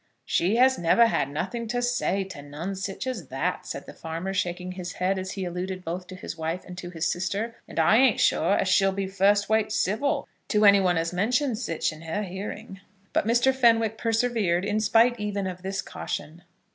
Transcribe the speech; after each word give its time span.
"She 0.25 0.55
has 0.55 0.79
never 0.79 1.05
had 1.05 1.29
nothing 1.29 1.67
to 1.67 1.79
say 1.79 2.23
to 2.23 2.41
none 2.41 2.73
sich 2.73 3.05
as 3.05 3.27
that," 3.27 3.67
said 3.67 3.85
the 3.85 3.93
farmer, 3.93 4.33
shaking 4.33 4.71
his 4.71 4.93
head, 4.93 5.19
as 5.19 5.33
he 5.33 5.45
alluded 5.45 5.85
both 5.85 6.07
to 6.07 6.15
his 6.15 6.35
wife 6.35 6.65
and 6.65 6.75
to 6.79 6.89
his 6.89 7.05
sister; 7.05 7.53
"and 7.67 7.77
I 7.77 7.97
ain't 7.97 8.19
sure 8.19 8.57
as 8.57 8.67
she'll 8.67 8.93
be 8.93 9.05
first 9.05 9.47
rate 9.47 9.71
civil 9.71 10.27
to 10.47 10.65
any 10.65 10.79
one 10.79 10.97
as 10.97 11.13
mentions 11.13 11.63
sich 11.63 11.93
in 11.93 12.01
her 12.01 12.23
hearing." 12.23 12.81
But 13.13 13.27
Mr. 13.27 13.53
Fenwick 13.53 13.95
persevered, 13.99 14.65
in 14.65 14.79
spite 14.79 15.19
even 15.19 15.45
of 15.45 15.61
this 15.61 15.83
caution. 15.83 16.45